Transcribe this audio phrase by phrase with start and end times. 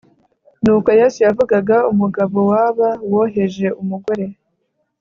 [0.63, 4.25] ni uko yesu yavugaga umugabo waba woheje umugore